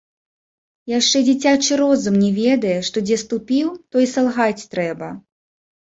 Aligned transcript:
Яшчэ 0.99 1.17
дзіцячы 1.27 1.77
розум 1.83 2.17
не 2.23 2.31
ведае, 2.39 2.73
што 2.89 2.97
дзе 3.09 3.19
ступіў, 3.25 3.67
то 3.93 4.03
і 4.05 4.11
салгаць 4.15 4.67
трэба. 4.73 5.15